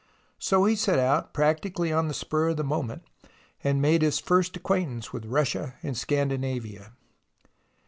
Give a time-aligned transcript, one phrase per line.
[0.39, 3.03] So he set out practically on the spur of the moment,
[3.63, 6.93] and made his first acquaint ance with Russia and Scandinavia.